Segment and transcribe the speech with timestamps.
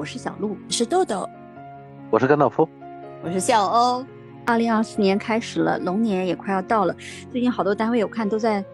[0.00, 1.28] 我是小鹿，是豆豆，
[2.08, 2.66] 我是甘道夫，
[3.22, 4.02] 我是笑欧。
[4.46, 6.96] 二零二四年开始了，龙年也快要到了，
[7.30, 8.64] 最近好多单位我看都在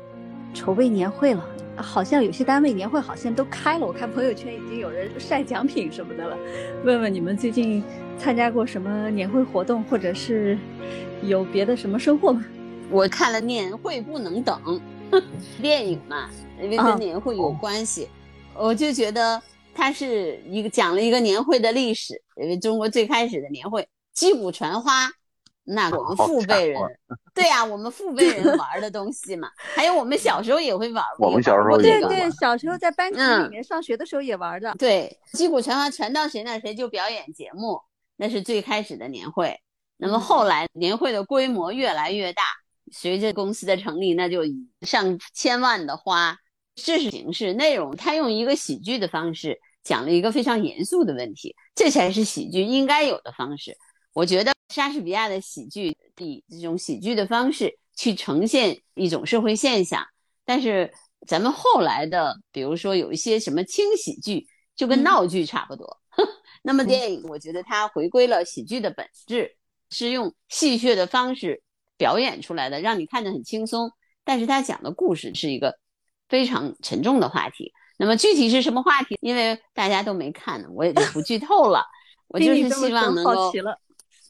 [0.54, 1.44] 筹备年会了，
[1.74, 6.36] 好像有些单位年会好像都开了，我看朋友圈已经有人晒奖品什么的了。
[6.84, 7.82] 问问你们最近
[8.16, 10.56] 参加过什么年会活动，或者是
[11.24, 12.44] 有别的什么收获吗？
[12.88, 14.80] 我看了《年会不能等》
[15.60, 16.30] 电影嘛，
[16.62, 18.06] 因为跟年会有关系，
[18.54, 19.42] 我就觉得
[19.76, 25.10] 它是一个讲了一个年会的历史，因为中国最开始的年会击鼓传花，
[25.64, 26.80] 那我们父辈人，
[27.34, 37.80] 对呀，我们父辈人玩的东西嘛， 还有我们小时候也会玩，我们小时候对对，小时候在班级里面上学的时候也玩的，对，击鼓传花传到谁那谁就表演节目，
[38.16, 39.60] 那是最开始的年会，
[39.98, 42.42] 那么后来年会的规模越来越大。
[42.92, 44.42] 随着公司的成立，那就
[44.82, 46.38] 上千万的花，
[46.76, 53.76] 这是形式内容，他用一个喜剧的方式讲了一个非常严肃的问题，这才是喜剧应该有的方式。
[54.12, 60.04] 我觉得莎士比亚的喜剧以这种喜剧的方式去呈现一种社会现象，
[60.44, 60.92] 但是
[61.26, 66.00] 咱们后来的，比如说有一些什么轻喜剧，就跟闹剧差不多。
[66.62, 69.56] 那么电影，我觉得它回归了喜剧的本质，
[69.90, 71.62] 是用戏谑的方式。
[71.98, 73.90] 表演出来的让你看得很轻松，
[74.22, 75.78] 但是他讲的故事是一个
[76.28, 77.72] 非常沉重的话题。
[77.96, 79.18] 那么具体是什么话题？
[79.20, 81.84] 因为大家都没看呢，我也就不剧透了。
[82.28, 83.52] 我就是希望能够，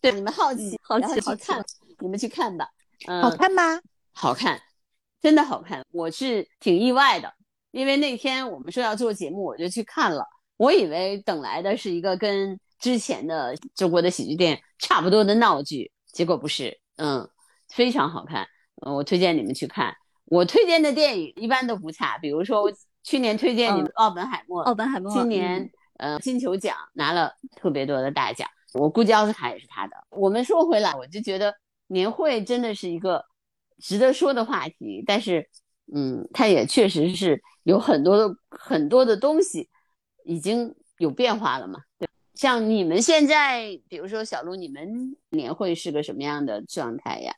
[0.00, 1.64] 对你们好奇，好奇，好看，
[2.00, 2.68] 你们去看吧。
[3.06, 3.80] 嗯，好看吗？
[4.12, 4.60] 好看，
[5.20, 5.84] 真的好看。
[5.92, 7.32] 我是挺意外的，
[7.70, 10.24] 因为那天我们说要做节目，我就去看了。
[10.56, 16.78] 我以为等来的是一个跟之前的中国的喜剧电影差不多的闹剧，结果不是。
[16.96, 17.28] 嗯。
[17.74, 18.46] 非常好看，
[18.86, 19.92] 嗯，我推荐你们去看。
[20.26, 22.70] 我推荐的电影一般都不差，比如说我
[23.06, 29.96] 去年推荐你们《奥本海默》，奥本海默，今年呃金球奖拿了特别多的大奖，我估计奥斯卡也是他的。
[30.10, 31.54] 我们说回来，我就觉得
[31.86, 33.24] 年会真的是一个
[33.78, 35.48] 值得说的话题，但是
[35.94, 39.70] 嗯，它也确实是有很多的很多的东西
[40.24, 41.78] 已经有变化了嘛。
[41.98, 47.32] 对，像你们现在，比如说小鹿，你们年会是个什么样的状态呀？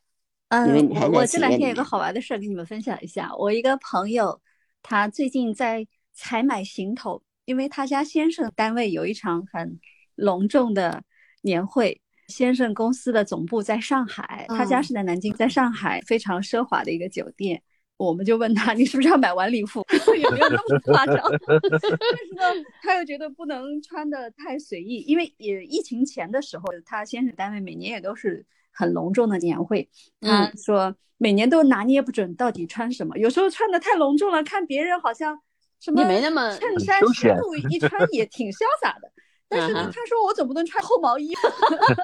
[0.48, 3.30] 嗯，我我这两天有个好玩的事儿跟你们分享一下。
[3.36, 4.40] 我一个朋友，
[4.82, 9.78] 他最近在采买行头，因为他家先生单位有一场很
[10.14, 11.02] 隆重的
[11.42, 12.00] 年会。
[12.28, 17.62] 先生公司的总部在上海，他家是在南京，在上海非常奢华的一个酒店。
[17.96, 19.82] 我们就问他，你是不是要买晚礼服？
[20.22, 21.16] 有没有那么夸张？
[21.48, 28.44] 但是呢，他又觉得不能穿的太随意，因为也疫情前的时候，他先生单位每年也都是。
[28.78, 29.88] 很隆重的年会，
[30.20, 35.36] 他说每年都拿捏不准到底穿什么，有时候穿的太隆重了，看别人好像
[35.80, 39.10] 什么没那么衬衫湿度一穿也挺潇洒的，
[39.50, 41.34] 但是呢，他说我总不能穿厚毛衣，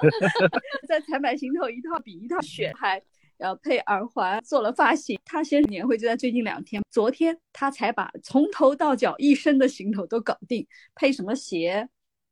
[0.85, 3.01] 在采买行头一套比一套选，还
[3.37, 5.17] 要配耳环，做了发型。
[5.23, 11.87] 他先生年会就在最近两天，昨天他才把从头到脚一身的行头都搞定，配什么鞋。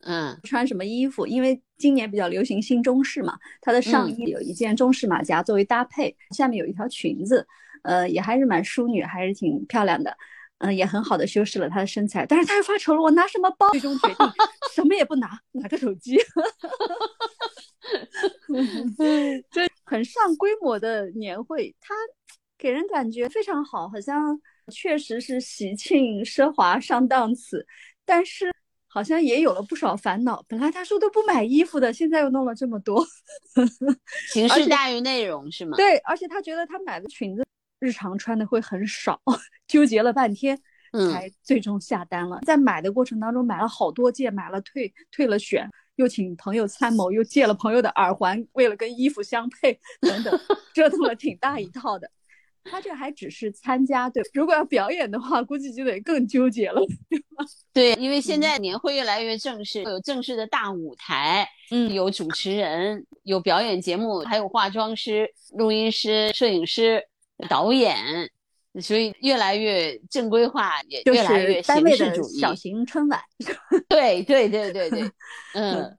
[0.06, 1.26] 嗯，穿什么衣服？
[1.26, 7.48] 因为今年比较流行新中式嘛，它的上衣有一件中式马甲作为搭配，下面有一条裙子，
[7.84, 10.16] 呃，也还是蛮淑女，还是挺漂亮的，
[10.60, 12.26] 嗯，也很好的修饰了她的身材。
[12.26, 13.70] 但是她又发愁了，我拿什么包？
[13.72, 14.18] 最终决定
[14.76, 16.18] 什么也不拿，拿个手机。
[19.50, 21.96] 这很上规模的年会，它
[22.58, 24.38] 给人感觉非常好，好像
[24.70, 27.66] 确实是喜庆、奢华、上档次，
[28.06, 28.52] 但是。
[28.94, 30.46] 好像也有了不少烦恼。
[30.48, 33.04] 本来他说都不买衣服的，现在又弄了这么多，
[34.32, 35.76] 形 式大于内容是吗？
[35.76, 37.44] 对，而且他觉得他买的裙子
[37.80, 39.20] 日常穿的会很少，
[39.68, 40.56] 纠结了半天
[41.10, 42.40] 才最终下单了。
[42.46, 50.40] 在买的过程当中买了好多件，买了退退了选，又请朋友参谋，又借了朋友的耳环，为了跟衣服相配等等，
[50.72, 52.08] 折腾了挺大一套的。
[52.64, 57.46] 他这还只是参加，对，如果要表演的话，估计就得更纠结了，对吧？
[57.74, 67.04] 对，因为现在年会越来越正式，有正式的大舞台，嗯，有主持人，有表演节目，还有化妆师、录音师、摄影师、
[67.50, 67.98] 导演，
[68.82, 72.40] 所以越来越正规化，也越来越形式主义。
[72.40, 73.22] 小型春晚，
[73.90, 75.12] 对对对对对，
[75.54, 75.96] 嗯，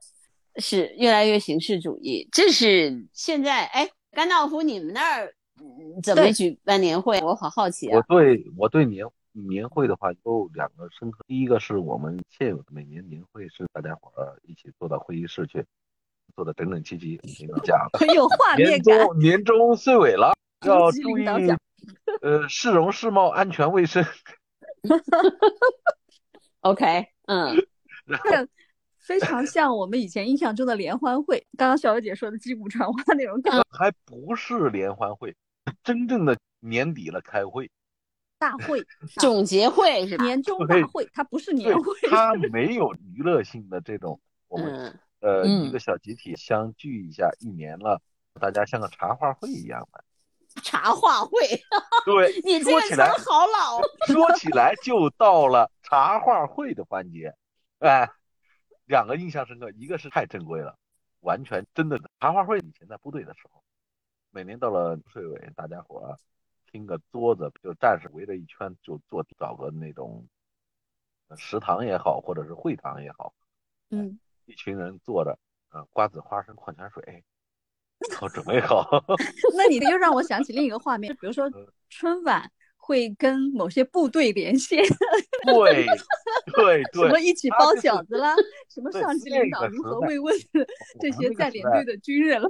[0.57, 2.27] 是越来越形式主义。
[2.31, 5.31] 这是现在，哎，甘道夫，你们那儿？
[6.03, 7.19] 怎么举办年会？
[7.21, 7.97] 我好好奇啊！
[7.97, 11.19] 我对我对年年会的话有两个深刻。
[11.27, 15.63] 第一个是我们现有的每年年会是大家伙儿一起坐到会议室去，
[16.35, 17.19] 坐的整整齐齐，
[17.63, 18.95] 讲很有画 面感。
[18.97, 20.33] 年终年终岁尾了，
[20.65, 21.25] 要注意
[22.21, 24.05] 呃市容市貌、安全卫生。
[26.61, 27.55] OK，嗯。
[28.99, 31.45] 非常像我们以前印象中的联欢会。
[31.55, 35.35] 刚刚小薇姐说的击鼓传花那种感觉，还不是联欢会，
[35.85, 37.71] 真正的年底了开会，
[38.39, 38.83] 大会
[39.19, 48.01] 总结会是年终大会，它不是年会，它没有娱乐性的这种， 我们呃一个小集体相聚一下，一年了，
[48.41, 50.03] 大家像个茶话会一样的。
[50.63, 51.31] 茶话会，
[52.05, 53.81] 对， 你这个词好老。
[54.07, 57.35] 说起来就到了茶话会的环节，
[57.79, 58.09] 哎，
[58.85, 60.77] 两个印象深刻，一个是太珍贵了，
[61.19, 62.57] 完全真的茶话会。
[62.59, 63.61] 以前在部队的时候，
[64.35, 66.13] 每年到了岁尾，大家伙
[66.65, 70.27] 拼个桌子，就战士围着一圈就坐，找个那种
[71.37, 73.33] 食堂也好，或者是会堂也好，
[73.91, 75.39] 嗯，一群人坐着，
[75.73, 77.23] 嗯，瓜子、花生、矿泉水。
[78.21, 78.85] 我准备好，
[79.55, 81.49] 那你又让我想起另一个画面，比如说
[81.89, 84.83] 春晚会跟某些部队连线，
[85.47, 85.85] 对
[86.53, 88.35] 对对，什么一起包饺子啦，
[88.67, 90.35] 什么上级领导如何慰问
[90.99, 92.49] 这些在连队的军人了。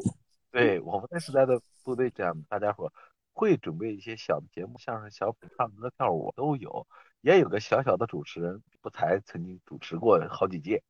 [0.56, 2.92] 对我们那时代的部队这样，大家伙
[3.34, 6.88] 会准备一些小的节目，相声、小品、唱歌、跳舞都有，
[7.20, 10.82] 也有个小小的主持人，不才曾经主持过好几届。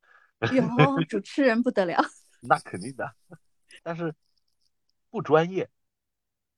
[0.52, 2.00] 有 主持人不得了，
[2.42, 3.12] 那肯定的，
[3.82, 4.14] 但是。
[5.08, 5.66] 不专业，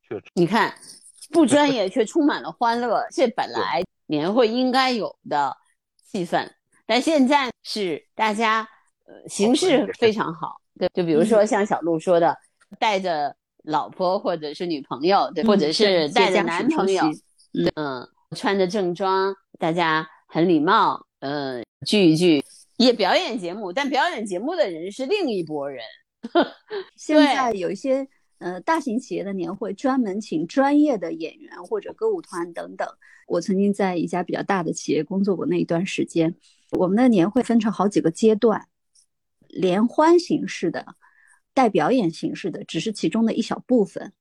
[0.02, 0.74] 却你看，
[1.30, 5.56] 不专业却充满了欢乐，这本来年会应该有的
[6.02, 6.50] 气氛。
[6.84, 8.68] 但现在是大家
[9.04, 12.36] 呃形式非常好，对，就比如说像小鹿说的，
[12.78, 17.02] 带着老婆或者是女朋友，对，或者是带着男朋友，
[17.74, 22.44] 嗯，穿着正装，大家很礼貌，嗯，聚一聚，
[22.76, 25.82] 也表演节目，但表演节目的人是另一拨人。
[26.96, 28.08] 现在有一些。
[28.40, 32.88] 呃，大型企业的年会专门请专业的演员或者歌舞团等等。
[33.26, 36.32] 我曾经在一家比较大的企业工作过那一段时间，
[36.70, 38.68] 我们的年会分成好几个阶段，
[39.48, 40.86] 联欢形式的、
[41.58, 44.12] 带表演形式的只是其中的一小部分。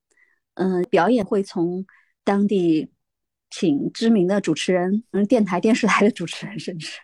[0.54, 1.86] 嗯，表演会从
[2.24, 2.90] 当地
[3.48, 6.98] 请知名的主持人，嗯，电台、电视台的主持人，甚至，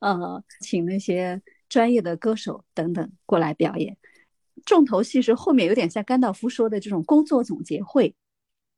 [0.00, 3.96] 呃，请那些专业的歌手等等过来表演。
[4.66, 8.14] 重头戏是后面有点像甘道夫说的这种工作总结会，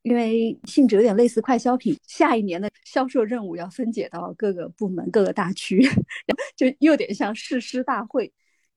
[0.02, 5.82] 因为性质有点类似快消品，下一年的销售任务要分解到各个部门、各个大区，
[6.54, 8.32] 就又有点像誓师大会，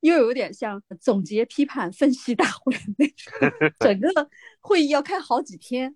[0.05, 3.73] 又有点像总结、批判、分析大会那种。
[3.79, 4.29] 整个
[4.61, 5.95] 会议要开好几天，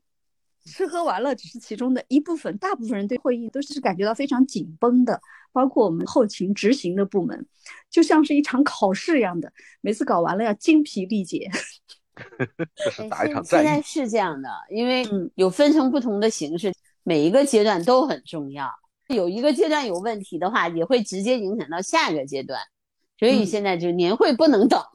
[0.66, 5.22] 吃喝玩乐只是其中的一部分，大部分人对会议都是感觉到非常紧绷的。
[5.52, 7.48] 包括我们后勤执行的部门，
[7.90, 9.52] 就像是一场考试一样的，
[9.82, 11.50] 每次搞完了要精疲力竭。
[12.76, 13.66] 这是打一场战役。
[13.66, 15.04] 现在是这样的，因为
[15.34, 16.72] 有分成不同的形式，
[17.04, 18.70] 每一个阶段都很重要。
[19.08, 22.60] 有一个阶段有问题的话，也会直接影响到下一个阶段。
[23.19, 24.81] 所以现在就年会不能等。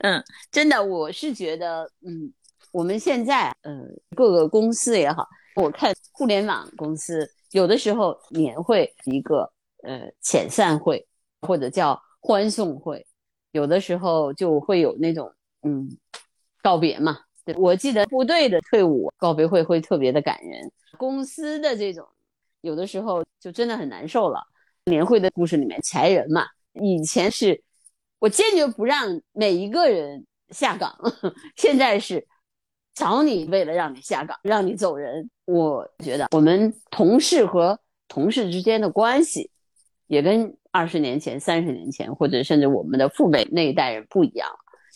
[0.00, 2.32] 嗯，真的，我是觉得，嗯，
[2.72, 3.72] 我们现在，呃，
[4.16, 7.30] 各个公司也好，我看互联网公司。
[7.52, 9.48] 有的时候年会一个
[9.84, 11.06] 呃遣散会
[11.42, 13.06] 或者叫欢送会，
[13.52, 15.88] 有的时候就会有那种嗯
[16.60, 17.20] 告别嘛。
[17.44, 22.04] 对我记得部队的退伍告别会会特别的感人，公司的这种
[22.62, 24.42] 有的时候就真的很难受了。
[24.86, 27.62] 年会的故事里面裁人嘛，以前是
[28.18, 30.94] 我坚决不让每一个人下岗，
[31.56, 32.26] 现在是。
[32.94, 35.28] 找你为了让你下岗，让你走人。
[35.46, 37.76] 我觉得我们同事和
[38.06, 39.50] 同事之间的关系，
[40.06, 44.48] 也跟二十年前、三十年前，或者甚至我们的父辈那一代人不一样。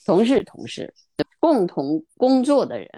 [0.07, 0.95] 同事，同事，
[1.41, 2.89] 共同工作的人，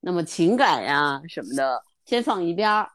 [0.00, 2.90] 那么情感呀什么的，先放一边儿。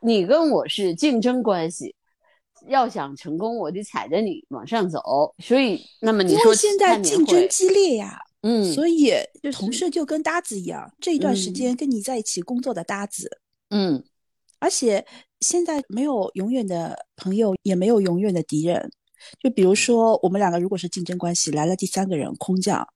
[0.00, 1.94] 你跟我是竞争关系，
[2.68, 5.34] 要想成功，我得踩着你往上走。
[5.38, 8.18] 所以，那么你说现在竞争激烈呀。
[8.46, 9.10] 嗯，所以
[9.52, 13.40] 同事就跟搭子一样，这一段时间跟你在一起工作的搭子。
[13.70, 14.04] 嗯，
[14.58, 15.06] 而且
[15.40, 18.90] 现在没有永远的朋友，也没有永远的敌人。
[19.42, 22.86] 就比如说，我们两个如果是竞争关系，来了第三个人空降，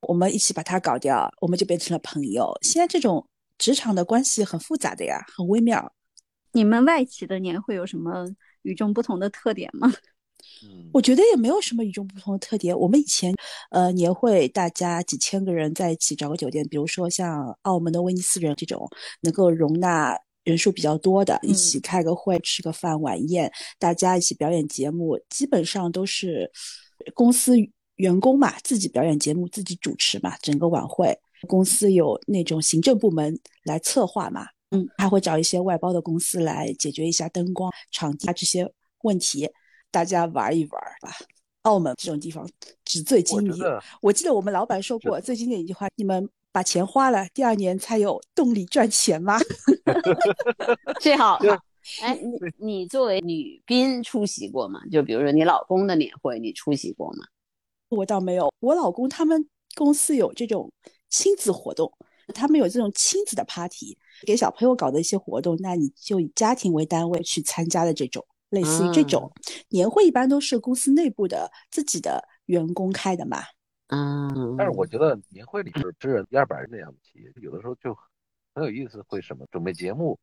[0.00, 2.52] 我们一起把他搞掉，我们就变成了朋友。
[2.60, 5.94] 现在这种职场的关系很复杂的呀，很微妙。
[6.52, 8.26] 你们外企的年会有什么
[8.64, 9.90] 与众不同的特点吗？
[10.92, 12.78] 我觉得也没有什么与众不同的特点。
[12.78, 13.34] 我们以前，
[13.70, 18.88] 呃，年会大家几千个人在一起找个酒店，比如说像澳门的威尼斯人这种，
[19.22, 26.50] 能够容纳人数比较多的，一起开个会、吃个饭、晚宴，大家一起表演节目，基本上都是
[27.14, 27.54] 公司
[27.96, 31.18] 员工嘛，自己表演节目、自己主持嘛，整个晚会
[31.48, 38.70] 公司有那种行政部门来策划嘛，嗯，还会找一些外包的公司来解决一下灯光、场地啊这些
[39.02, 39.50] 问题。
[39.90, 41.10] 大家玩一玩吧。
[41.62, 42.46] 澳门这种地方
[42.84, 43.58] 纸醉金迷。
[44.02, 49.38] 我记得我们老板说过最经典一句话：“你们把钱花了，第二年才有动力赚钱吗？”
[51.00, 51.38] 最好。
[52.02, 52.18] 哎，
[52.58, 54.80] 你你作为女宾出席过吗？
[54.90, 57.24] 就比如说你老公的年会，你出席过吗？
[57.88, 58.52] 我倒没有。
[58.60, 60.70] 我老公他们公司有这种
[61.08, 61.90] 亲子活动，
[62.32, 68.24] 他们有这种亲子的 party，给小朋友搞的一些活动，那你就以家庭为单位去参加的这种。
[68.50, 69.32] 类似于这种
[69.70, 73.38] 年会，一般都是公司内部的自己的员工开的嘛。
[73.88, 77.92] 嗯，但是我觉得年会里是只人一二百人的样子企业，有的时候就
[78.54, 79.02] 很有意思。
[79.08, 80.16] 会什么准备节目？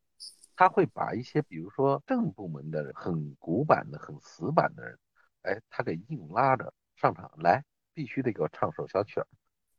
[0.55, 4.97] 他会把一些比如说正部门的很古板的、很死板的人，
[5.41, 7.61] 哎，他给硬拉着上场来，
[7.93, 9.27] 必须得给我唱首小曲儿，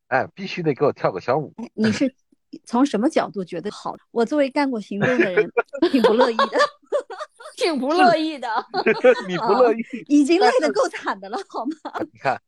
[0.08, 1.54] 哎，必须得给我跳个小舞。
[1.74, 2.14] 你是
[2.64, 3.96] 从什么角度觉得好？
[4.10, 5.50] 我作为干过行政的人，
[5.90, 6.46] 挺不乐意的。
[7.56, 8.48] 挺不乐意的，
[9.28, 11.74] 你不乐意，已经累得够惨的了，好吗？
[12.10, 12.40] 你看，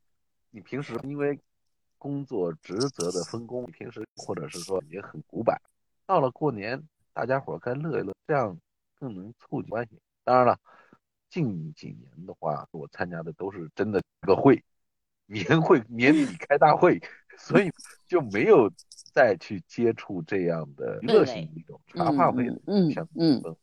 [0.50, 1.38] 你平时因为
[1.98, 5.60] 工作职责的分工，平时或者是说也很古板，
[6.06, 6.82] 到了过年，
[7.12, 8.58] 大家伙该乐一乐，这样
[8.98, 10.00] 更能促进关系。
[10.24, 10.58] 当然了，
[11.28, 14.64] 近几年的话，我参加的都是真的个会，
[15.26, 17.00] 年会年底开大会，
[17.38, 17.70] 所以
[18.06, 18.70] 就没有
[19.12, 22.60] 再去接触这样的娱乐性的一种茶话会的
[22.92, 23.56] 相嗯嗯。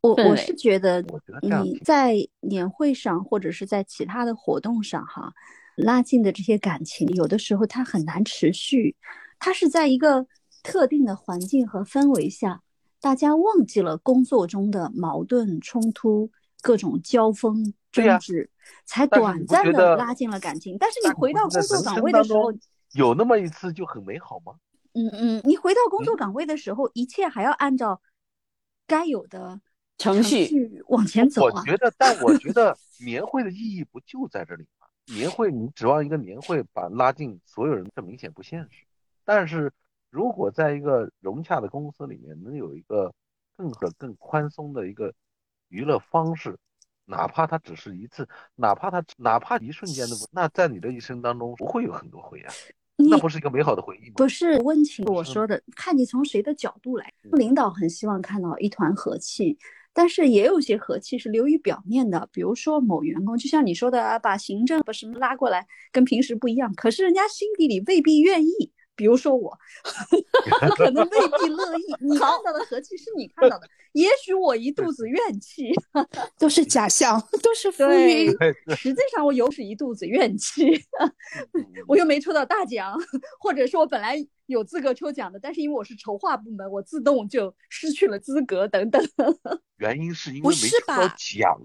[0.00, 1.02] 我我是觉得
[1.40, 5.32] 你在年会上或者是在其他的活动上哈，
[5.76, 8.96] 拉近的这些感情，有的时候它很难持续。
[9.38, 10.26] 它是在一个
[10.62, 12.60] 特定的环境和氛围下，
[13.00, 18.50] 大家忘记了工作中的矛盾冲突、各种交锋争执，
[18.84, 20.76] 才短暂的拉近了感情。
[20.78, 22.52] 但是你回到工作岗位的时候，
[22.94, 24.54] 有那么一次就很美好吗？
[24.94, 28.00] 嗯嗯，你回到工作岗位的时候，一切还要按照
[28.86, 29.60] 该有的。
[29.96, 31.52] 程序往前走啊！
[31.54, 34.88] 我觉得，但我觉 得年会的意义不就在这里吗？
[35.06, 38.84] 年会你指望一个年会把拉近所有人，这明显不现实。
[39.24, 39.72] 但是
[40.10, 43.14] 如果在一个融洽的公司里面，能有一个
[43.56, 45.14] 更和更宽松的一个
[45.68, 46.58] 娱乐方式，
[47.04, 52.52] 哪怕它只是一次，哪怕它哪怕一瞬间的，那在你的一生当中不会有很多回啊。
[53.10, 54.14] 那不是一个美好的回忆吗？
[54.16, 57.12] 不是温情，我说的，看你从谁的角度来。
[57.32, 59.56] 领导很希望看到一团和气。
[59.96, 68.72] 但是也有些和气是流于表面的，比如说某员工，就像你说的啊，把行政把什么拉过来，跟平时不一样，可是人家心底里未必愿意。
[68.96, 69.56] 比如说我，
[70.76, 71.82] 可能未必乐意。
[72.00, 75.72] 你看到的和气是你看到的，也许我一肚子怨气，
[76.38, 78.30] 都是假象，都是浮云。
[78.76, 80.70] 实际上我又是一肚子怨气，
[81.88, 82.96] 我又没抽到大奖，
[83.40, 89.02] 或者说我本来有资格抽奖的，但是因为我是筹划部门，我自动就失去了资格等等。
[89.78, 91.58] 原因是因为没抽到奖？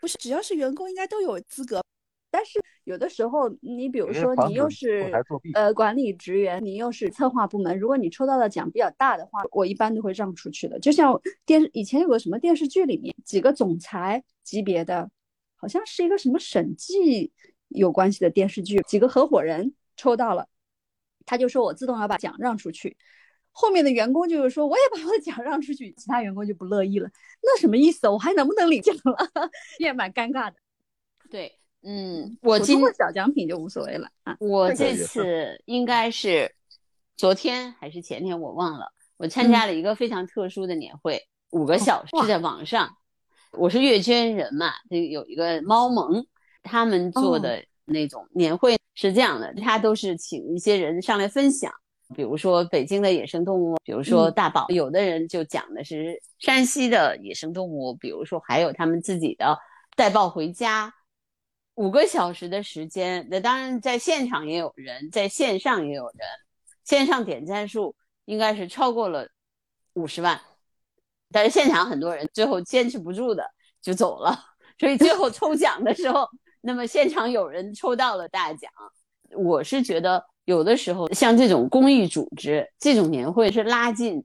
[0.00, 1.82] 不是，只要是员工应该都有资格。
[2.30, 5.10] 但是有的时候，你比如说你又是
[5.54, 10.78] 呃管理职员，你又是策划部门，如果你抽到的奖比较大的话，我一般都会让出去的。
[10.78, 15.10] 就像电视以前有个什么电视剧里面，几个总裁级别的，
[15.56, 17.32] 好像是一个什么审计
[17.68, 20.46] 有关系的电视剧，几个合伙人抽到了，
[21.24, 22.96] 他就说我自动要把奖让出去，
[23.50, 27.10] 后面的员工就是说我也把我的奖让出去，其他员工就不乐意了，
[27.42, 28.06] 那什么意思？
[28.08, 29.50] 我还能不能领奖了？
[29.80, 30.56] 也蛮尴尬的。
[31.30, 31.58] 对。
[31.88, 34.36] 嗯，我今小奖品就无所谓了啊。
[34.40, 36.52] 我这次应该是
[37.16, 38.92] 昨天还是前天，我忘了。
[39.18, 42.96] 我参加了一个非常特殊的年会，五个小时是在网上。
[43.52, 46.26] 我是阅捐人嘛，这有一个猫盟，
[46.64, 51.72] 他们做的那种年会是这样的，他都是请一些人上来分享，
[52.16, 59.56] 比如说北京的野生动物，比如说大宝，有的人就讲的是山西的野生动物，比如说还有他们自己的
[59.94, 60.92] 带抱回家。
[61.76, 66.26] 五个小时的时间，那当然在现场也有人，在线上也有人，
[66.84, 69.28] 线上点赞数应该是超过了
[69.92, 70.40] 五十万，
[71.30, 73.44] 但是现场很多人最后坚持不住的
[73.82, 74.38] 就走了，
[74.78, 76.26] 所以最后抽奖的时候，
[76.62, 78.70] 那么现场有人抽到了大奖。
[79.34, 84.24] 我是觉得有的时候像这种公益组织这种年会是拉近，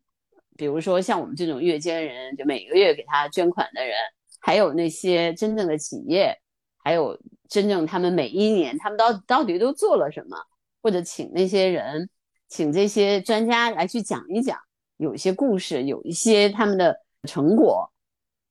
[0.56, 3.98] 比如说像我们这种月捐人，就每个月给他捐款的人，
[4.40, 6.34] 还有那些真正的企业，
[6.84, 7.20] 还有。
[7.52, 10.38] 真正他们每一年，他们到到底都做了什么？
[10.82, 12.10] 或者请那些人，
[12.48, 14.58] 请这些专家来去讲一讲，
[14.96, 16.96] 有一些故事，有一些他们的
[17.28, 17.92] 成果，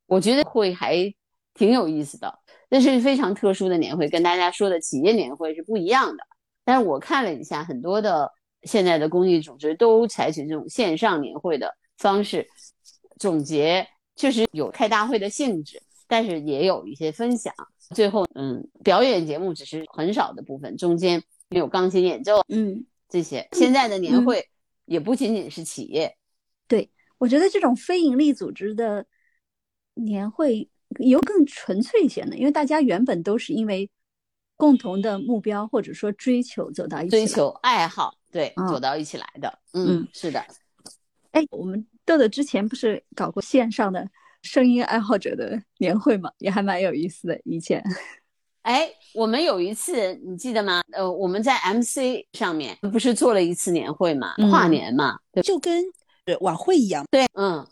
[0.05, 1.11] 我觉得会还
[1.55, 2.41] 挺有意思的。
[2.69, 6.23] 那是非常特殊的年会，跟大家说的企业年会是不一样的。
[6.63, 8.31] 但是我看了一下，很多的
[8.65, 12.47] 现在的公益组织都采取这种线上年会的方式，
[13.19, 17.55] 总结确实有开大会的性质，但是也有一些分享。
[17.95, 23.49] 最后，嗯，表演节目只是很少的部分，中间有钢琴演奏，嗯，这些。
[23.53, 24.49] 现在的年会
[24.85, 26.17] 也不仅仅是企业，
[26.69, 29.07] 对我觉得这种非盈利组织的
[29.95, 30.69] 年会
[31.01, 33.91] 有更纯粹一些的，因为大家原本都是因为
[34.57, 39.59] 共同的目标或者说追求走到一起，追求爱好，对，走到一起来的。
[39.73, 40.45] 嗯，是的。
[41.33, 44.09] 哎，我们豆豆之前不是搞过线上的？
[44.43, 47.41] 声音爱好者的年会嘛，也还蛮有意思的。
[47.45, 47.83] 以前，
[48.63, 50.83] 哎，我们有一次你记得吗？
[50.93, 55.85] 呃，我们在 MC 上面不是做了一次年会嘛，跨年嘛，就跟
[56.41, 57.05] 晚会一样。
[57.11, 57.67] 对，嗯，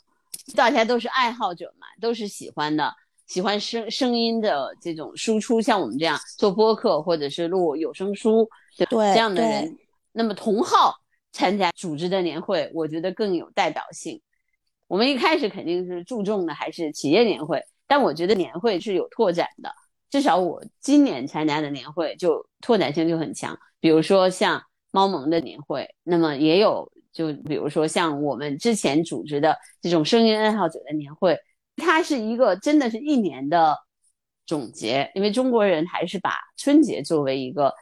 [0.54, 2.92] 大家都是爱好者嘛，都是喜欢的，
[3.26, 9.76] 喜欢声声音的这种输出，像我们这样做播客或者是录有声书，对这样的人，
[10.12, 10.94] 那么同号
[11.32, 14.20] 参加组织的年会，我觉得更有代表性。
[14.88, 19.70] 我们一开始肯定是注重的还是企业年会，但我觉得年会是有拓展的，
[20.10, 23.56] 至少我今年参加的年会就拓展性就很强。
[23.80, 31.38] 比如说像猫盟的年会，那么也有就比如说像我们之前组织的这种声音爱好者的年会，
[31.76, 33.76] 它是一个真的是一年的
[34.46, 37.74] 总结，因为中国人还是把春节作为一个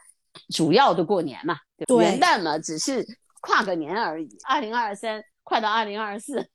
[0.53, 1.55] 主要的过年嘛，
[1.87, 3.05] 对元旦嘛只是
[3.39, 6.49] 跨个年而已，二零二三快到二零二四。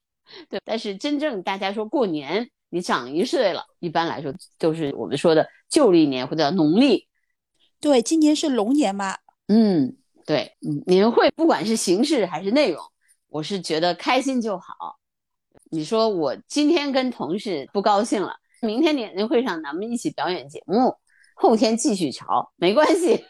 [0.48, 7.08] 对，但是真正大家说过年，你长一岁了，一般来说都是我们说的旧历年或者农历。
[7.80, 9.16] 对，今年是龙年嘛。
[9.48, 12.82] 嗯，对，年会不管是形式还是内容，
[13.28, 14.98] 我是觉得开心就好。
[15.70, 20.94] 你说我今天跟同事不高兴了，明天年年会上咱们一起表演节目，
[21.34, 23.24] 后天继续吵，没关系。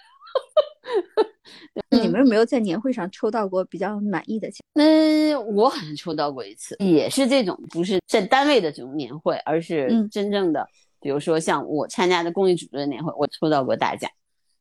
[1.90, 4.60] 你们有没有在年会上抽到过比较满意的奖？
[4.74, 10.66] 嗯，我好像抽到过一次，也是这种，不是在单位的这种年会，而是真正的，
[11.00, 14.10] 比如说像我参加的公益组织的年会，我抽到过大奖，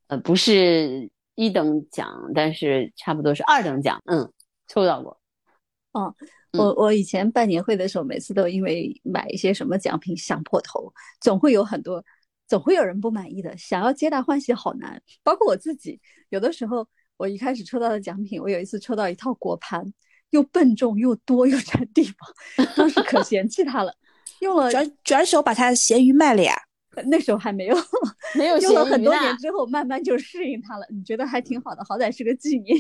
[0.08, 4.32] 呃，不是一等奖，但是差不多是二等奖，嗯，
[4.68, 5.18] 抽到过。
[5.94, 6.16] 哦，
[6.58, 12.04] 我我以前办年会的时候，每次都因为买一些什么奖品想破头，总会有很多。
[12.52, 15.02] 总会有人不满意的，想要皆大欢喜好难。
[15.24, 16.86] 包括我自己，有的时候
[17.16, 19.82] 我一开始抽到的奖品，我有一次抽到一套果盘，
[20.32, 23.94] 又笨重又多又占地方，当时可嫌弃它了。
[24.42, 26.54] 用了转转手把它咸鱼卖了呀？
[27.06, 27.78] 那时候还没有，
[28.36, 30.86] 没有用了很多年之后，慢慢就适应它了。
[30.90, 32.78] 你觉得还挺好的，好歹是个纪念。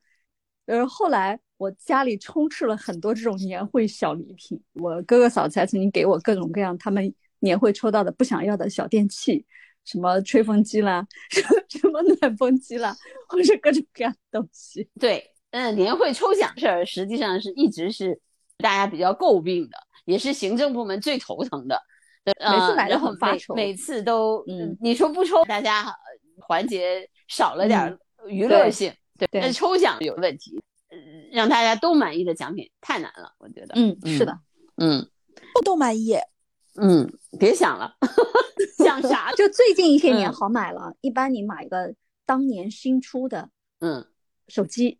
[0.64, 7.14] 呃，后来我家里充斥了很多这种年会小礼品，我哥哥嫂子还曾经给我各种各样他们。
[7.44, 9.46] 年会抽到的不想要的小电器，
[9.84, 12.96] 什么吹风机啦，什么暖风机啦，
[13.28, 14.88] 或者各种各样的东西。
[14.98, 18.20] 对，嗯，年会抽奖事儿实际上是一直是
[18.56, 19.76] 大家比较诟病的，
[20.06, 21.80] 也是行政部门最头疼的。
[22.24, 25.94] 每次来都很发愁，每次都，嗯，你说不抽，大家
[26.40, 28.90] 环节少了点娱乐性。
[29.18, 30.58] 对，但抽奖有问题，
[31.30, 33.74] 让大家都满意的奖品太难了，我觉得。
[33.76, 34.38] 嗯，是的，
[34.76, 35.06] 嗯，
[35.54, 36.16] 都都满意。
[36.80, 37.08] 嗯，
[37.38, 37.96] 别想了，
[38.78, 39.32] 想啥？
[39.32, 40.94] 就最近一些年好买了。
[41.00, 41.94] 一般你买一个
[42.26, 44.06] 当年新出的，嗯，
[44.48, 44.98] 手机，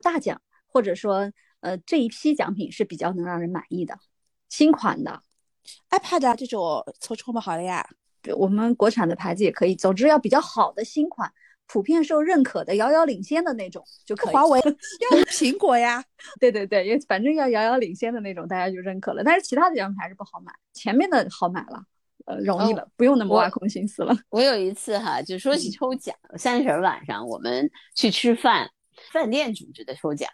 [0.00, 1.30] 大奖，或者说
[1.60, 3.98] 呃这一批奖品是比较能让人满意的，
[4.48, 5.22] 新款的
[5.90, 7.86] ，iPad 这种抽抽嘛好了呀。
[8.36, 11.32] 我们国产的牌子也可以，总之要比较好的新款。
[11.68, 14.34] 普遍受认可的、遥遥领先的那种就可以。
[14.34, 14.60] 华为
[15.10, 16.02] 要苹果呀，
[16.40, 19.22] 对对对，也反正要遥遥领先的那种，大家就认可了。
[19.24, 21.82] 但是其他的奖品还是不好买，前面的好买了，
[22.24, 24.16] 呃，容易了，不用那么挖空心思了。
[24.30, 28.70] 我有一次哈，就说起抽奖，三十晚上我们去吃饭，
[29.12, 30.30] 饭店组织的抽奖，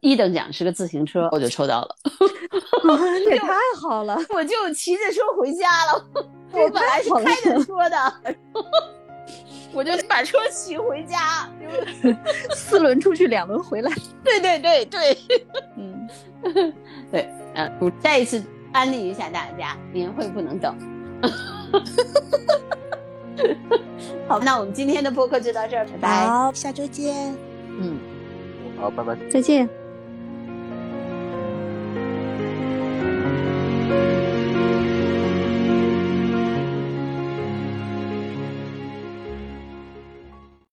[0.00, 1.96] 一等奖是个自行车，我就抽到了。
[3.30, 6.06] 也太好了，我就骑着车回家了。
[6.52, 8.36] 我 本来是开着车的。
[9.74, 11.48] 我就把车骑回家
[12.54, 13.90] 四轮出去，两轮回来。
[14.22, 15.18] 对 对对对，
[15.76, 16.08] 嗯，
[17.10, 20.76] 对，嗯，我再一次安利一下大家，年会不能等。
[24.28, 26.26] 好，那我们今天的播客就到这儿，拜拜。
[26.26, 27.34] 好，下周见。
[27.78, 27.98] 嗯，
[28.80, 29.68] 好，拜拜，再见。